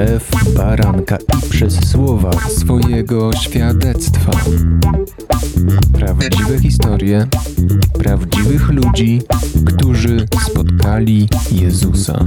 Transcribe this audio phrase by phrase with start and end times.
[0.00, 4.32] krew baranka i przez słowa swojego świadectwa.
[5.92, 7.26] Prawdziwe historie
[7.98, 9.22] prawdziwych ludzi,
[9.64, 12.26] którzy spotkali Jezusa.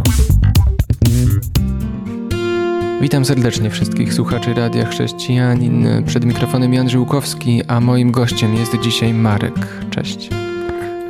[3.01, 5.87] Witam serdecznie wszystkich słuchaczy Radia Chrześcijanin.
[6.05, 9.67] Przed mikrofonem Jan Żyłkowski, a moim gościem jest dzisiaj Marek.
[9.89, 10.29] Cześć.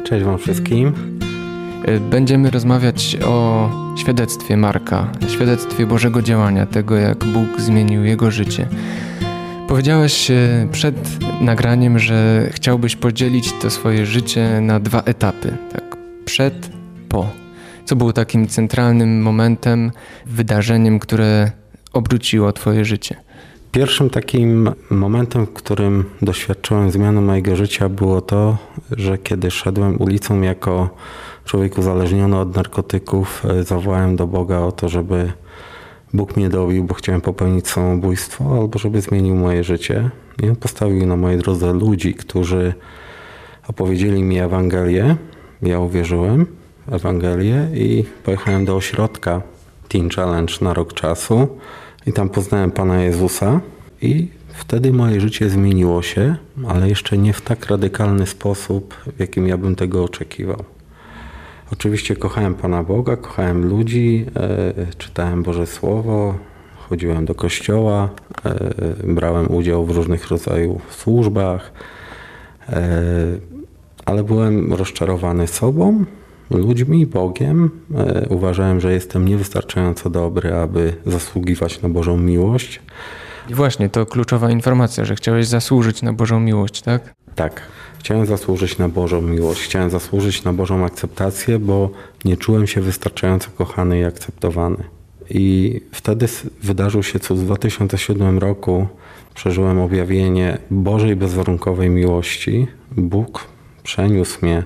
[0.04, 0.94] Cześć Wam wszystkim.
[2.10, 8.68] Będziemy rozmawiać o świadectwie Marka, świadectwie Bożego działania, tego jak Bóg zmienił jego życie.
[9.68, 10.96] Powiedziałeś e, przed
[11.42, 15.58] nagraniem, że chciałbyś podzielić to swoje życie na dwa etapy.
[15.72, 16.70] Tak, przed,
[17.10, 17.30] po.
[17.86, 19.92] Co było takim centralnym momentem,
[20.26, 21.52] wydarzeniem, które
[21.94, 23.16] obróciło Twoje życie?
[23.72, 28.58] Pierwszym takim momentem, w którym doświadczyłem zmiany mojego życia, było to,
[28.92, 30.90] że kiedy szedłem ulicą jako
[31.46, 35.32] człowiek uzależniony od narkotyków, e, zawołałem do Boga o to, żeby
[36.14, 40.10] Bóg mnie dobił, bo chciałem popełnić samobójstwo, albo żeby zmienił moje życie.
[40.44, 42.74] I on postawił na mojej drodze ludzi, którzy
[43.68, 45.16] opowiedzieli mi Ewangelię.
[45.62, 46.46] Ja uwierzyłem
[46.88, 49.42] w Ewangelię i pojechałem do ośrodka
[49.90, 51.48] Teen Challenge na rok czasu
[52.06, 53.62] i tam poznałem Pana Jezusa
[54.02, 56.36] i wtedy moje życie zmieniło się,
[56.68, 60.64] ale jeszcze nie w tak radykalny sposób, w jakim ja bym tego oczekiwał.
[61.74, 66.36] Oczywiście kochałem Pana Boga, kochałem ludzi, e, czytałem Boże Słowo,
[66.90, 68.10] chodziłem do kościoła,
[68.46, 71.72] e, brałem udział w różnych rodzajach służbach,
[72.70, 72.92] e,
[74.06, 76.06] ale byłem rozczarowany sobą,
[76.50, 77.70] ludźmi, Bogiem.
[78.30, 82.82] Uważałem, że jestem niewystarczająco dobry, aby zasługiwać na Bożą miłość.
[83.50, 87.14] I właśnie, to kluczowa informacja, że chciałeś zasłużyć na Bożą miłość, tak?
[87.36, 87.62] Tak.
[88.00, 91.90] Chciałem zasłużyć na Bożą miłość, chciałem zasłużyć na Bożą akceptację, bo
[92.26, 94.84] nie czułem się wystarczająco kochany i akceptowany.
[95.30, 96.28] I wtedy
[96.64, 97.40] wydarzył się cud.
[97.40, 98.88] W 2007 roku
[99.34, 102.68] przeżyłem objawienie Bożej bezwarunkowej miłości.
[102.92, 103.48] Bóg
[103.84, 104.64] przeniósł mnie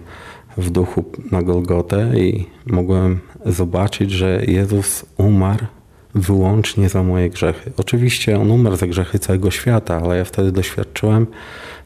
[0.58, 5.66] w duchu na Golgotę i mogłem zobaczyć, że Jezus umarł
[6.18, 7.72] wyłącznie za moje grzechy.
[7.78, 11.28] Oczywiście On umarł za grzechy całego świata, ale ja wtedy doświadczyłem,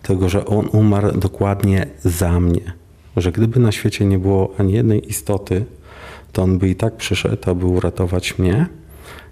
[0.02, 2.74] tego, że On umarł dokładnie za mnie.
[3.18, 5.66] Że gdyby na świecie nie było ani jednej istoty,
[6.32, 8.66] to On by i tak przyszedł, aby uratować mnie.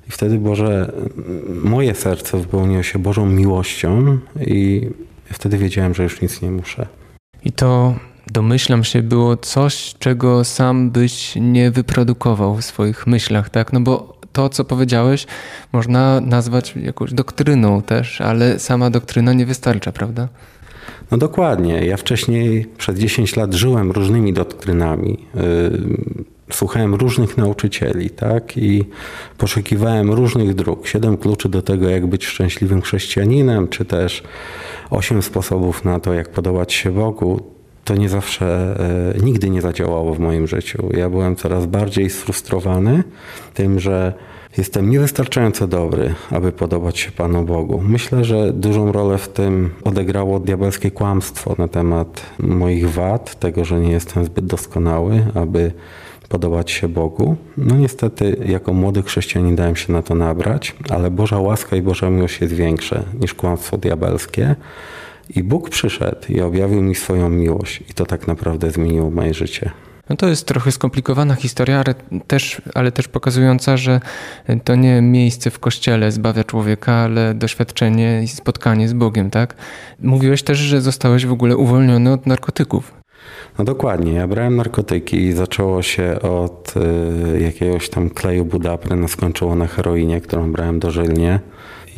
[0.07, 0.93] I wtedy Boże,
[1.63, 4.89] moje serce wypełniło się Bożą miłością i
[5.25, 6.87] wtedy wiedziałem, że już nic nie muszę.
[7.43, 7.95] I to
[8.27, 13.73] domyślam się, było coś, czego sam byś nie wyprodukował w swoich myślach, tak?
[13.73, 15.27] No bo to, co powiedziałeś,
[15.71, 20.27] można nazwać jakąś doktryną też, ale sama doktryna nie wystarcza, prawda?
[21.11, 21.85] No dokładnie.
[21.85, 25.17] Ja wcześniej przez 10 lat żyłem różnymi doktrynami.
[26.51, 28.57] Słuchałem różnych nauczycieli, tak?
[28.57, 28.83] I
[29.37, 30.87] poszukiwałem różnych dróg.
[30.87, 34.23] Siedem kluczy do tego, jak być szczęśliwym chrześcijaninem, czy też
[34.89, 37.58] osiem sposobów na to, jak podobać się Bogu.
[37.89, 38.75] To nie zawsze,
[39.15, 40.89] y, nigdy nie zadziałało w moim życiu.
[40.97, 43.03] Ja byłem coraz bardziej sfrustrowany
[43.53, 44.13] tym, że
[44.57, 47.81] Jestem niewystarczająco dobry, aby podobać się Panu Bogu.
[47.85, 53.79] Myślę, że dużą rolę w tym odegrało diabelskie kłamstwo na temat moich wad, tego, że
[53.79, 55.71] nie jestem zbyt doskonały, aby
[56.29, 57.35] podobać się Bogu.
[57.57, 62.09] No niestety, jako młody chrześcijanin dałem się na to nabrać, ale Boża łaska i Boża
[62.09, 64.55] miłość jest większe niż kłamstwo diabelskie.
[65.35, 69.71] I Bóg przyszedł i objawił mi swoją miłość, i to tak naprawdę zmieniło moje życie.
[70.09, 74.01] No to jest trochę skomplikowana historia, ale też, ale też pokazująca, że
[74.63, 79.55] to nie miejsce w kościele zbawia człowieka, ale doświadczenie i spotkanie z Bogiem, tak?
[79.99, 82.99] Mówiłeś też, że zostałeś w ogóle uwolniony od narkotyków.
[83.57, 84.13] No dokładnie.
[84.13, 86.73] Ja brałem narkotyki i zaczęło się od
[87.35, 91.39] y, jakiegoś tam kleju budapry, skończyło na heroinie, którą brałem dożylnie.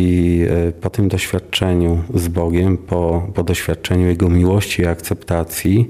[0.02, 5.90] I y, po tym doświadczeniu z Bogiem, po, po doświadczeniu Jego miłości i akceptacji,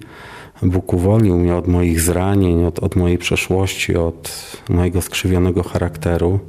[0.61, 6.39] Bóg uwolnił mnie od moich zranień, od, od mojej przeszłości, od mojego skrzywionego charakteru.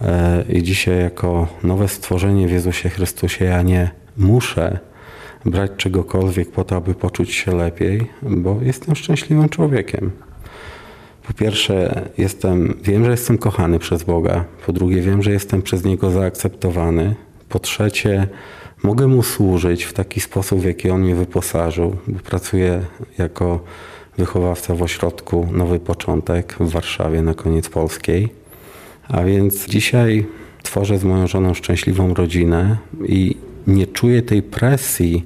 [0.00, 4.78] E, I dzisiaj, jako nowe stworzenie w Jezusie Chrystusie, ja nie muszę
[5.44, 10.10] brać czegokolwiek po to, aby poczuć się lepiej, bo jestem szczęśliwym człowiekiem.
[11.26, 14.44] Po pierwsze, jestem, wiem, że jestem kochany przez Boga.
[14.66, 17.14] Po drugie, wiem, że jestem przez Niego zaakceptowany.
[17.48, 18.28] Po trzecie,
[18.82, 22.80] mogę mu służyć w taki sposób, w jaki on mnie wyposażył, bo pracuję
[23.18, 23.60] jako
[24.18, 28.28] wychowawca w ośrodku Nowy Początek w Warszawie na koniec Polskiej.
[29.08, 30.26] A więc dzisiaj
[30.62, 32.76] tworzę z moją żoną szczęśliwą rodzinę
[33.06, 33.36] i
[33.66, 35.24] nie czuję tej presji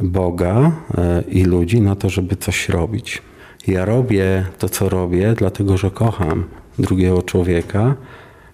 [0.00, 3.22] Boga e, i ludzi na to, żeby coś robić.
[3.66, 6.44] Ja robię to, co robię, dlatego że kocham
[6.78, 7.94] drugiego człowieka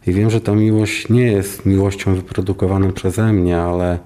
[0.06, 3.98] I wiem, że ta miłość nie jest miłością wyprodukowaną przeze mnie, ale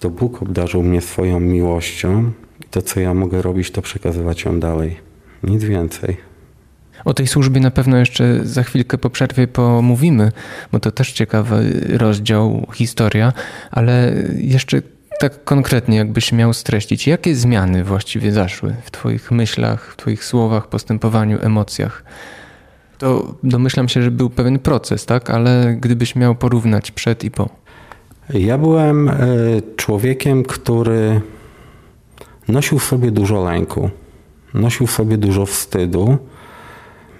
[0.00, 2.32] to Bóg obdarzył mnie swoją miłością.
[2.70, 4.96] To, co ja mogę robić, to przekazywać ją dalej.
[5.42, 6.16] Nic więcej.
[7.04, 10.32] O tej służbie na pewno jeszcze za chwilkę po przerwie pomówimy,
[10.72, 13.32] bo to też ciekawy rozdział, historia,
[13.70, 14.82] ale jeszcze
[15.20, 20.68] tak konkretnie, jakbyś miał streścić, jakie zmiany właściwie zaszły w Twoich myślach, w Twoich słowach,
[20.68, 22.04] postępowaniu, emocjach?
[22.98, 25.30] To domyślam się, że był pewien proces, tak?
[25.30, 27.48] Ale gdybyś miał porównać przed i po.
[28.34, 29.14] Ja byłem e,
[29.76, 31.20] człowiekiem, który
[32.48, 33.90] nosił w sobie dużo lęku,
[34.54, 36.18] nosił w sobie dużo wstydu.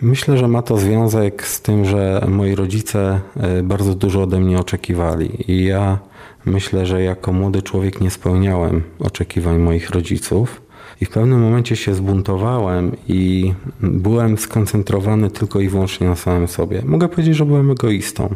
[0.03, 4.59] Myślę, że ma to związek z tym, że moi rodzice e, bardzo dużo ode mnie
[4.59, 5.99] oczekiwali i ja
[6.47, 10.63] myślę, że jako młody człowiek nie spełniałem oczekiwań moich rodziców.
[11.01, 16.83] I w pewnym momencie się zbuntowałem i byłem skoncentrowany tylko i wyłącznie na samym sobie.
[16.85, 18.35] Mogę powiedzieć, że byłem egoistą.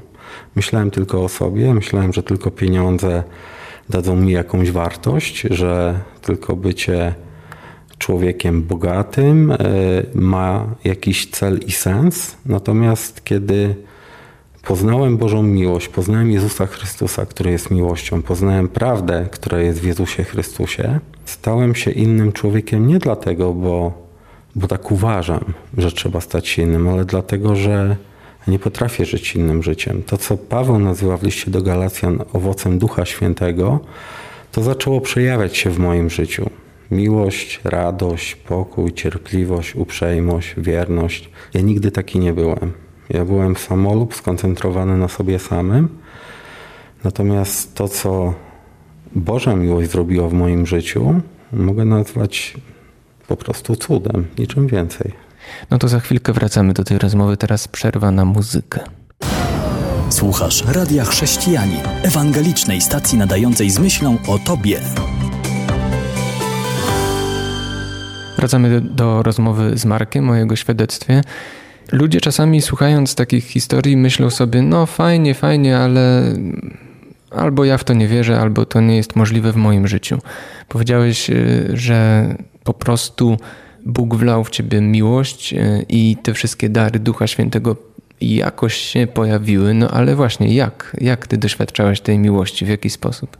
[0.57, 3.23] Myślałem tylko o sobie, myślałem, że tylko pieniądze
[3.89, 7.15] dadzą mi jakąś wartość, że tylko bycie
[7.99, 9.57] człowiekiem bogatym e,
[10.15, 12.37] ma jakiś cel i sens.
[12.47, 13.75] Natomiast kiedy
[14.63, 20.25] poznałem Bożą miłość, poznałem Jezusa Chrystusa, który jest miłością, poznałem prawdę, która jest w Jezusie
[20.25, 23.93] Chrystusie, stałem się innym człowiekiem nie dlatego, bo,
[24.55, 25.45] bo tak uważam,
[25.77, 27.97] że trzeba stać się innym, ale dlatego, że
[28.49, 30.03] nie potrafię żyć innym życiem.
[30.03, 33.81] To, co Paweł nazywa w liście do Galacjan owocem Ducha Świętego,
[34.53, 36.51] to zaczęło przejawiać się w moim życiu.
[36.91, 41.31] Miłość, radość, pokój, cierpliwość, uprzejmość, wierność.
[41.55, 42.73] Ja nigdy taki nie byłem.
[43.11, 45.89] Ja byłem samolub, skoncentrowany na sobie samym.
[47.05, 48.35] Natomiast to, co
[49.15, 51.21] Boża miłość zrobiła w moim życiu,
[51.53, 52.55] mogę nazwać
[53.29, 55.13] po prostu cudem, niczym więcej.
[55.71, 57.37] No to za chwilkę wracamy do tej rozmowy.
[57.37, 58.81] Teraz przerwa na muzykę.
[60.11, 64.81] Słuchasz Radia Chrześcijani, ewangelicznej stacji nadającej z myślą o Tobie.
[68.37, 71.23] Wracamy do, do rozmowy z Markiem o jego świadectwie.
[71.93, 76.35] Ludzie czasami słuchając takich historii myślą sobie, no fajnie, fajnie, ale
[77.31, 80.19] albo ja w to nie wierzę, albo to nie jest możliwe w moim życiu.
[80.69, 82.29] Powiedziałeś, y, że
[82.65, 83.37] po prostu
[83.87, 87.77] Bóg wlał w ciebie miłość y, i te wszystkie dary Ducha Świętego
[88.21, 90.97] jakoś się pojawiły, no ale właśnie jak?
[91.01, 92.65] Jak ty doświadczałeś tej miłości?
[92.65, 93.37] W jaki sposób?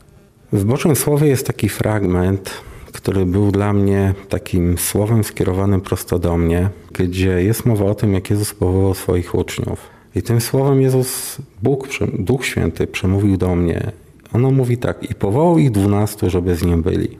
[0.51, 6.37] W Bożym Słowie jest taki fragment, który był dla mnie takim słowem skierowanym prosto do
[6.37, 9.89] mnie, gdzie jest mowa o tym, jak Jezus powołał swoich uczniów.
[10.15, 11.87] I tym słowem Jezus, Bóg,
[12.19, 13.91] Duch Święty przemówił do mnie.
[14.33, 17.17] Ono mówi tak, i powołał ich dwunastu, żeby z nim byli.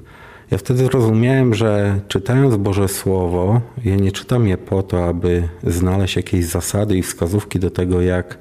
[0.51, 6.15] Ja wtedy zrozumiałem, że czytając Boże Słowo, ja nie czytam je po to, aby znaleźć
[6.15, 8.37] jakieś zasady i wskazówki do tego, jak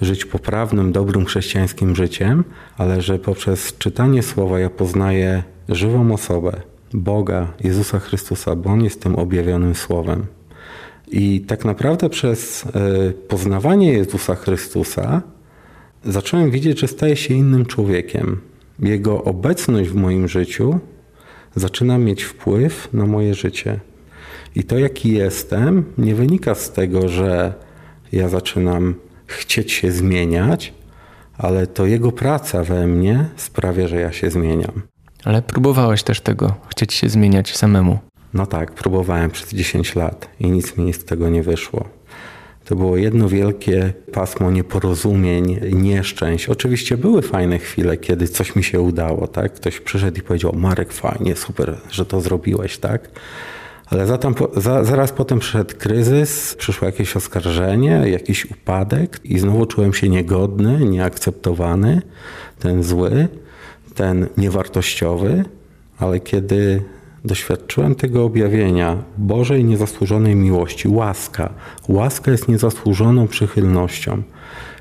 [0.00, 2.44] żyć poprawnym, dobrym chrześcijańskim życiem,
[2.78, 6.60] ale że poprzez czytanie Słowa ja poznaję żywą osobę,
[6.94, 10.26] Boga, Jezusa Chrystusa, bo On jest tym objawionym Słowem.
[11.08, 12.70] I tak naprawdę przez e,
[13.12, 15.22] poznawanie Jezusa Chrystusa
[16.04, 18.40] zacząłem widzieć, że staję się innym człowiekiem.
[18.78, 20.78] Jego obecność w moim życiu
[21.54, 23.80] zaczyna mieć wpływ na moje życie.
[24.54, 27.54] I to, jaki jestem, nie wynika z tego, że
[28.12, 28.94] ja zaczynam
[29.26, 30.74] chcieć się zmieniać,
[31.38, 34.82] ale to jego praca we mnie sprawia, że ja się zmieniam.
[35.24, 37.98] Ale próbowałeś też tego, chcieć się zmieniać samemu.
[38.34, 41.88] No tak, próbowałem przez 10 lat i nic mi z tego nie wyszło.
[42.64, 46.48] To było jedno wielkie pasmo nieporozumień, nieszczęść.
[46.48, 49.52] Oczywiście były fajne chwile, kiedy coś mi się udało, tak?
[49.52, 53.10] Ktoś przyszedł i powiedział, Marek, fajnie, super, że to zrobiłeś, tak?
[53.86, 59.94] Ale zatem, za, zaraz potem przyszedł kryzys, przyszło jakieś oskarżenie, jakiś upadek i znowu czułem
[59.94, 62.02] się niegodny, nieakceptowany,
[62.58, 63.28] ten zły,
[63.94, 65.44] ten niewartościowy,
[65.98, 66.82] ale kiedy
[67.24, 71.54] doświadczyłem tego objawienia Bożej niezasłużonej miłości, łaska.
[71.88, 74.22] Łaska jest niezasłużoną przychylnością.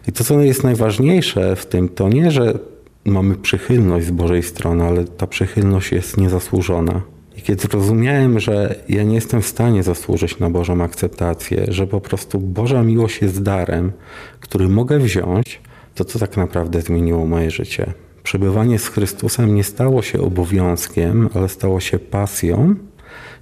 [0.07, 2.59] I to, co jest najważniejsze w tym, to nie, że
[3.05, 7.01] mamy przychylność z Bożej strony, ale ta przychylność jest niezasłużona.
[7.37, 12.01] I kiedy zrozumiałem, że ja nie jestem w stanie zasłużyć na Bożą akceptację, że po
[12.01, 13.91] prostu Boża miłość jest darem,
[14.39, 15.61] który mogę wziąć,
[15.95, 17.93] to co tak naprawdę zmieniło moje życie?
[18.23, 22.75] Przebywanie z Chrystusem nie stało się obowiązkiem, ale stało się pasją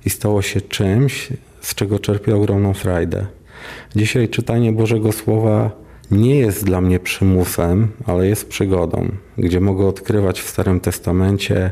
[0.05, 1.27] i stało się czymś,
[1.61, 3.25] z czego czerpię ogromną frajdę.
[3.95, 5.71] Dzisiaj czytanie Bożego Słowa
[6.11, 11.71] nie jest dla mnie przymusem, ale jest przygodą, gdzie mogę odkrywać w Starym Testamencie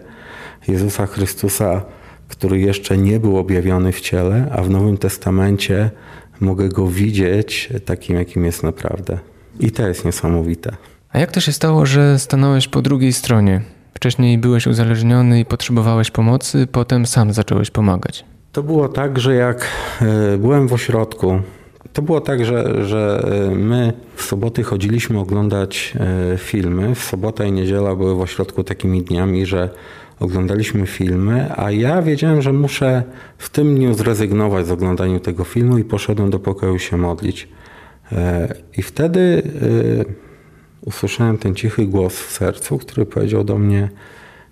[0.67, 1.85] Jezusa Chrystusa,
[2.27, 5.91] który jeszcze nie był objawiony w ciele, a w Nowym Testamencie
[6.39, 9.19] mogę go widzieć takim, jakim jest naprawdę.
[9.59, 10.71] I to jest niesamowite.
[11.17, 13.61] A jak to się stało, że stanąłeś po drugiej stronie?
[13.93, 18.25] Wcześniej byłeś uzależniony i potrzebowałeś pomocy, potem sam zacząłeś pomagać.
[18.51, 19.67] To było tak, że jak
[20.01, 21.41] e, byłem w ośrodku,
[21.93, 25.93] to było tak, że, że e, my w soboty chodziliśmy oglądać
[26.33, 26.95] e, filmy.
[26.95, 29.69] W sobota i niedziela były w ośrodku takimi dniami, że
[30.19, 33.03] oglądaliśmy filmy, a ja wiedziałem, że muszę
[33.37, 37.47] w tym dniu zrezygnować z oglądania tego filmu i poszedłem do pokoju się modlić.
[38.77, 39.43] I wtedy
[40.87, 43.89] usłyszałem ten cichy głos w sercu, który powiedział do mnie: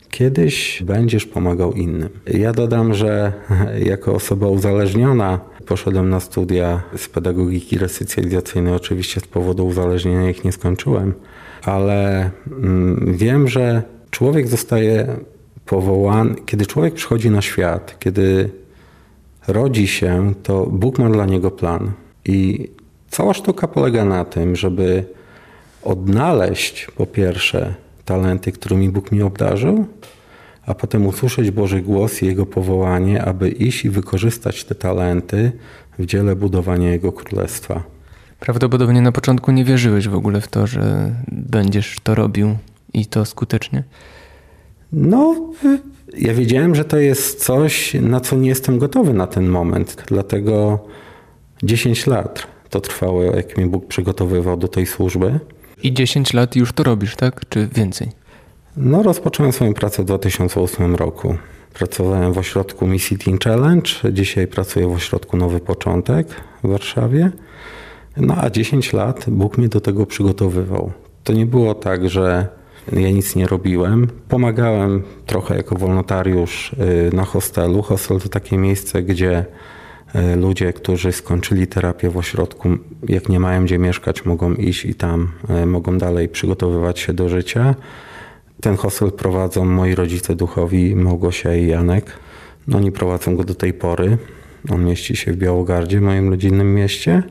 [0.09, 2.09] Kiedyś będziesz pomagał innym.
[2.27, 3.33] Ja dodam, że
[3.93, 8.73] jako osoba uzależniona poszedłem na studia z pedagogiki resocjalizacyjnej.
[8.73, 11.13] Oczywiście z powodu uzależnienia ich nie skończyłem,
[11.63, 15.07] ale mm, wiem, że człowiek zostaje
[15.65, 18.49] powołany, kiedy człowiek przychodzi na świat, kiedy
[19.47, 21.91] rodzi się, to Bóg ma dla niego plan.
[22.25, 22.69] I
[23.09, 25.05] cała sztuka polega na tym, żeby
[25.85, 27.75] odnaleźć po pierwsze
[28.05, 29.85] talenty, którymi Bóg mi obdarzył,
[30.65, 35.51] a potem usłyszeć Boży głos i Jego powołanie, aby iść i wykorzystać te talenty
[35.99, 37.83] w dziele budowania Jego Królestwa.
[38.39, 42.57] Prawdopodobnie na początku nie wierzyłeś w ogóle w to, że będziesz to robił
[42.93, 43.83] i to skutecznie.
[44.91, 45.35] No,
[46.17, 50.03] ja wiedziałem, że to jest coś, na co nie jestem gotowy na ten moment.
[50.07, 50.79] Dlatego
[51.63, 55.39] 10 lat to trwało, jak mnie Bóg przygotowywał do tej służby.
[55.83, 57.49] I 10 lat już to robisz, tak?
[57.49, 58.11] Czy więcej?
[58.77, 61.35] No, rozpocząłem swoją pracę w 2008 roku.
[61.73, 63.89] Pracowałem w ośrodku Missy Teen Challenge.
[64.11, 66.27] Dzisiaj pracuję w ośrodku Nowy Początek
[66.63, 67.31] w Warszawie.
[68.17, 70.91] No a 10 lat Bóg mnie do tego przygotowywał.
[71.23, 72.47] To nie było tak, że
[72.93, 74.07] ja nic nie robiłem.
[74.29, 77.81] Pomagałem trochę jako wolontariusz y, na hostelu.
[77.81, 79.45] Hostel to takie miejsce, gdzie
[80.35, 82.69] ludzie, którzy skończyli terapię w ośrodku,
[83.09, 85.31] jak nie mają gdzie mieszkać, mogą iść i tam
[85.63, 87.75] y, mogą dalej przygotowywać się do życia.
[88.61, 92.11] Ten hostel prowadzą moi rodzice duchowi, Małgosia i Janek.
[92.67, 94.17] No, oni prowadzą go do tej pory.
[94.69, 97.23] On mieści się w Białogardzie, moim rodzinnym mieście.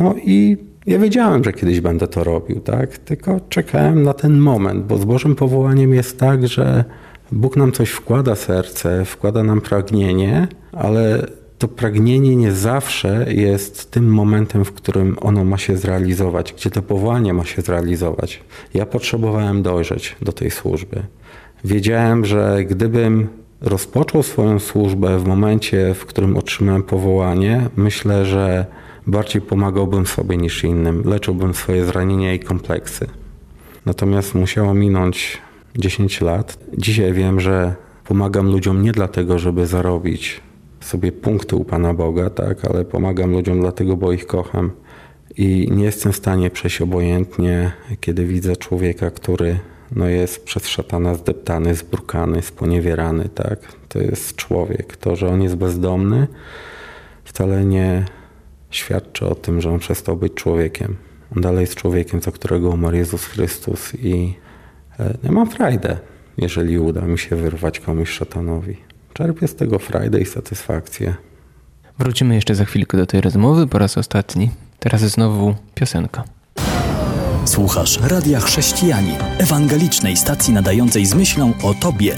[0.00, 2.98] No i ja wiedziałem, że kiedyś będę to robił, tak?
[2.98, 6.84] Tylko czekałem na ten moment, bo z Bożym powołaniem jest tak, że
[7.32, 11.26] Bóg nam coś wkłada serce, wkłada nam pragnienie, ale
[11.58, 16.82] to pragnienie nie zawsze jest tym momentem, w którym ono ma się zrealizować, gdzie to
[16.82, 18.40] powołanie ma się zrealizować.
[18.74, 21.02] Ja potrzebowałem dojrzeć do tej służby.
[21.64, 23.28] Wiedziałem, że gdybym
[23.60, 28.66] rozpoczął swoją służbę w momencie, w którym otrzymałem powołanie, myślę, że
[29.06, 33.06] bardziej pomagałbym sobie niż innym, leczyłbym swoje zranienia i kompleksy.
[33.86, 35.38] Natomiast musiało minąć
[35.76, 36.58] 10 lat.
[36.78, 37.74] Dzisiaj wiem, że
[38.04, 40.47] pomagam ludziom nie dlatego, żeby zarobić
[40.80, 44.70] sobie punkty u Pana Boga, tak, ale pomagam ludziom dlatego, bo ich kocham.
[45.36, 49.58] I nie jestem w stanie przejść obojętnie, kiedy widzę człowieka, który
[49.96, 53.28] no, jest przez szatana zdeptany, zbrukany, sponiewierany.
[53.28, 53.58] Tak?
[53.88, 54.96] To jest człowiek.
[54.96, 56.26] To, że on jest bezdomny,
[57.24, 58.04] wcale nie
[58.70, 60.96] świadczy o tym, że on przestał być człowiekiem.
[61.36, 64.34] On dalej jest człowiekiem, za którego umarł Jezus Chrystus i
[64.98, 65.98] e, ja mam frajdę,
[66.38, 68.76] jeżeli uda mi się wyrwać komuś szatanowi.
[69.18, 71.14] Czerpię z tego frajdę i satysfakcję.
[71.98, 74.50] Wrócimy jeszcze za chwilkę do tej rozmowy po raz ostatni.
[74.78, 76.24] Teraz znowu piosenka.
[77.44, 82.16] Słuchasz Radia Chrześcijani, ewangelicznej stacji nadającej z myślą o Tobie.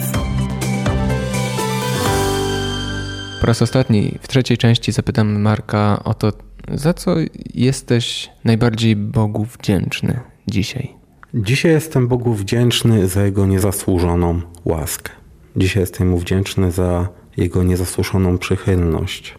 [3.41, 6.33] Po raz ostatni, w trzeciej części zapytam Marka o to,
[6.75, 7.15] za co
[7.55, 10.95] jesteś najbardziej Bogu wdzięczny dzisiaj.
[11.35, 15.20] Dzisiaj jestem Bogu wdzięczny za Jego niezasłużoną łaskę.
[15.57, 19.35] Dzisiaj jestem Mu wdzięczny za Jego niezasłuszoną przychylność.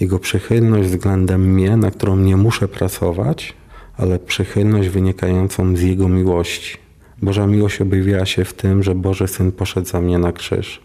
[0.00, 3.54] Jego przychylność względem mnie, na którą nie muszę pracować,
[3.96, 6.76] ale przychylność wynikającą z Jego miłości.
[7.22, 10.80] Boża miłość objawiła się w tym, że Boży Syn poszedł za mnie na krzyż.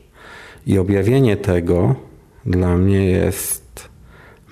[0.67, 1.95] I objawienie tego
[2.45, 3.89] dla mnie jest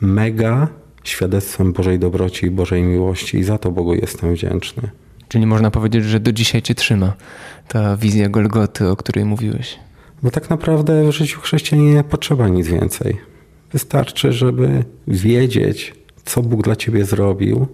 [0.01, 0.68] mega
[1.03, 4.89] świadectwem Bożej dobroci i Bożej miłości i za to Bogu jestem wdzięczny.
[5.27, 7.13] Czyli można powiedzieć, że do dzisiaj cię trzyma
[7.68, 9.80] ta wizja Golgoty, o której mówiłeś.
[10.24, 13.18] Bo tak naprawdę w życiu chrześcijanina nie potrzeba nic więcej.
[13.72, 17.68] Wystarczy, żeby wiedzieć, co Bóg dla ciebie zrobił,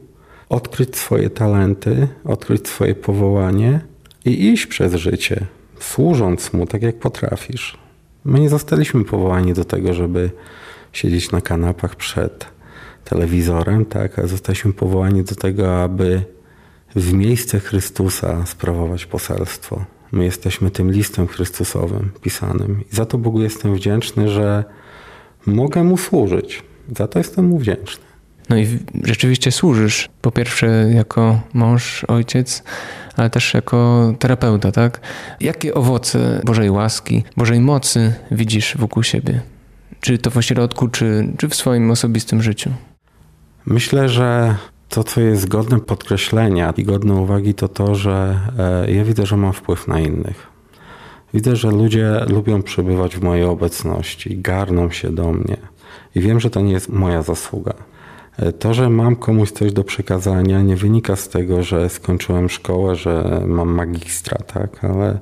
[0.49, 3.79] odkryć swoje talenty, odkryć swoje powołanie
[4.25, 5.45] i iść przez życie,
[5.79, 7.77] służąc Mu tak, jak potrafisz.
[8.25, 10.31] My nie zostaliśmy powołani do tego, żeby
[10.93, 12.45] siedzieć na kanapach przed
[13.03, 16.21] telewizorem, tak, a zostaliśmy powołani do tego, aby
[16.95, 19.85] w miejsce Chrystusa sprawować poselstwo.
[20.11, 22.83] My jesteśmy tym listem Chrystusowym pisanym.
[22.91, 24.63] I za to Bogu jestem wdzięczny, że
[25.45, 26.63] mogę Mu służyć.
[26.97, 28.03] Za to jestem Mu wdzięczny.
[28.49, 32.63] No i rzeczywiście służysz, po pierwsze jako mąż, ojciec,
[33.15, 34.99] ale też jako terapeuta, tak?
[35.39, 39.41] Jakie owoce Bożej łaski, Bożej mocy widzisz wokół siebie?
[40.01, 42.69] Czy to w ośrodku, czy, czy w swoim osobistym życiu?
[43.65, 44.55] Myślę, że
[44.89, 49.37] to, co jest godne podkreślenia i godne uwagi, to to, że e, ja widzę, że
[49.37, 50.47] mam wpływ na innych.
[51.33, 55.57] Widzę, że ludzie lubią przebywać w mojej obecności, garną się do mnie.
[56.15, 57.73] I wiem, że to nie jest moja zasługa.
[58.37, 62.95] E, to, że mam komuś coś do przekazania, nie wynika z tego, że skończyłem szkołę,
[62.95, 64.83] że mam magistra, tak?
[64.83, 65.19] ale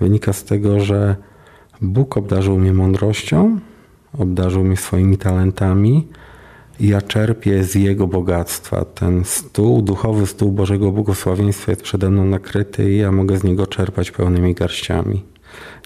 [0.00, 1.16] wynika z tego, że
[1.80, 3.58] Bóg obdarzył mnie mądrością,
[4.18, 6.08] obdarzył mnie swoimi talentami
[6.82, 8.84] ja czerpię z Jego bogactwa.
[8.84, 13.66] Ten stół, duchowy stół Bożego Błogosławieństwa jest przede mną nakryty i ja mogę z niego
[13.66, 15.22] czerpać pełnymi garściami.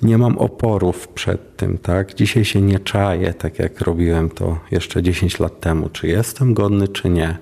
[0.03, 2.15] Nie mam oporów przed tym, tak?
[2.15, 6.89] Dzisiaj się nie czaję, tak jak robiłem to jeszcze 10 lat temu, czy jestem godny,
[6.89, 7.39] czy nie.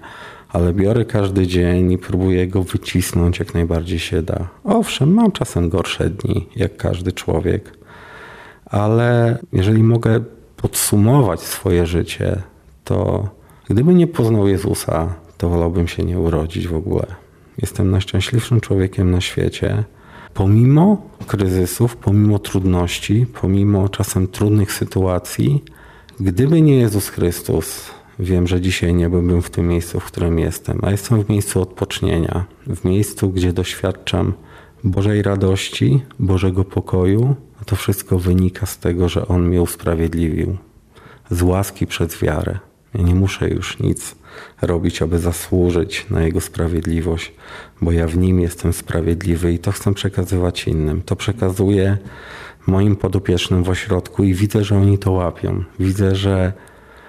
[0.49, 4.49] Ale biorę każdy dzień i próbuję go wycisnąć jak najbardziej się da.
[4.65, 7.79] Owszem, mam czasem gorsze dni, jak każdy człowiek,
[8.67, 10.21] ale jeżeli mogę
[10.57, 12.43] podsumować swoje życie,
[12.85, 13.29] to
[13.71, 17.07] gdybym nie poznał Jezusa, to wolałbym się nie urodzić w ogóle.
[17.59, 19.85] Jestem najszczęśliwszym człowiekiem na świecie.
[20.35, 25.65] Pomimo kryzysów, pomimo trudności, pomimo czasem trudnych sytuacji,
[26.21, 30.81] gdyby nie Jezus Chrystus, wiem, że dzisiaj nie byłbym w tym miejscu, w którym jestem,
[30.83, 34.33] a jestem w miejscu odpocznienia, w miejscu, gdzie doświadczam
[34.85, 37.35] Bożej radości, Bożego pokoju.
[37.61, 40.57] A to wszystko wynika z tego, że On mnie usprawiedliwił
[41.31, 42.59] z łaski przez wiarę.
[42.95, 44.15] Ja nie muszę już nic
[44.63, 47.33] robić, aby zasłużyć na Jego sprawiedliwość,
[47.83, 51.03] bo ja w Nim jestem sprawiedliwy i to chcę przekazywać innym.
[51.03, 51.99] To przekazuję
[52.67, 55.65] moim podopiecznym w ośrodku i widzę, że oni to łapią.
[55.79, 56.53] Widzę, że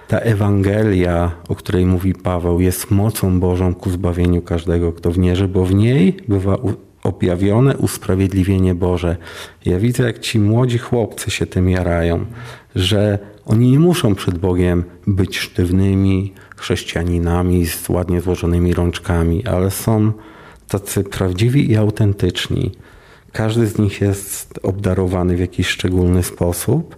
[0.08, 5.48] ta Ewangelia, o której mówi Paweł, jest mocą Bożą ku zbawieniu każdego, kto w niej,
[5.48, 6.56] bo w niej bywa
[7.02, 9.16] objawione usprawiedliwienie Boże.
[9.64, 12.26] Ja widzę, jak ci młodzi chłopcy się tym jarają,
[12.74, 20.12] że oni nie muszą przed Bogiem być sztywnymi chrześcijaninami z ładnie złożonymi rączkami, ale są
[20.68, 22.72] tacy prawdziwi i autentyczni.
[23.32, 26.96] Każdy z nich jest obdarowany w jakiś szczególny sposób.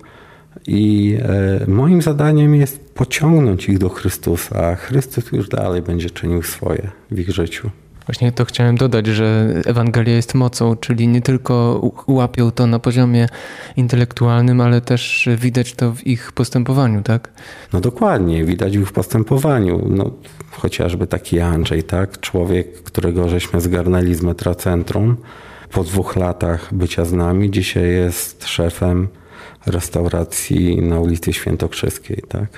[0.67, 6.43] I e, moim zadaniem jest pociągnąć ich do Chrystusa, a Chrystus już dalej będzie czynił
[6.43, 7.71] swoje w ich życiu.
[8.09, 13.29] Właśnie to chciałem dodać, że Ewangelia jest mocą, czyli nie tylko łapią to na poziomie
[13.77, 17.31] intelektualnym, ale też widać to w ich postępowaniu, tak?
[17.73, 19.87] No dokładnie, widać w postępowaniu.
[19.89, 20.11] No,
[20.51, 22.21] chociażby taki Andrzej, tak?
[22.21, 25.17] Człowiek, którego żeśmy zgarnęli z metrocentrum
[25.73, 29.09] po dwóch latach bycia z nami, dzisiaj jest szefem
[29.67, 32.49] restauracji na ulicy Świętokrzyskiej, tak?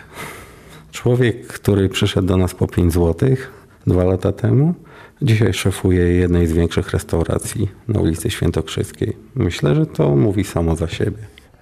[0.93, 4.75] Człowiek, który przyszedł do nas po 5 złotych dwa lata temu,
[5.23, 9.17] Dzisiaj szefuję jednej z większych restauracji na ulicy Świętokrzyskiej.
[9.35, 11.19] Myślę, że to mówi samo za siebie.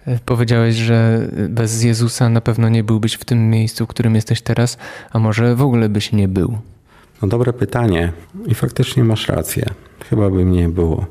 [0.07, 4.41] E, powiedziałeś, że bez Jezusa na pewno nie byłbyś w tym miejscu, w którym jesteś
[4.41, 4.79] teraz,
[5.11, 6.59] a może w ogóle byś nie był?
[7.23, 8.13] No dobre pytanie
[8.47, 9.67] i faktycznie masz rację.
[10.11, 11.07] Chyba by mnie nie było.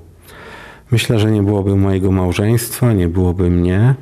[0.92, 3.96] Myślę, że nie byłoby mojego małżeństwa, nie byłoby mnie.